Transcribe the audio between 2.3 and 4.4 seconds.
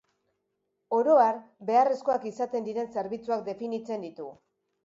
izaten diren zerbitzuak definitzen ditu.